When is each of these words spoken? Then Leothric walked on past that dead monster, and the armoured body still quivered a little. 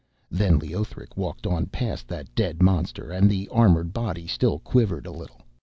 Then 0.31 0.57
Leothric 0.57 1.15
walked 1.15 1.45
on 1.45 1.67
past 1.67 2.07
that 2.07 2.33
dead 2.33 2.59
monster, 2.63 3.11
and 3.11 3.29
the 3.29 3.47
armoured 3.49 3.93
body 3.93 4.25
still 4.25 4.57
quivered 4.57 5.05
a 5.05 5.11
little. 5.11 5.43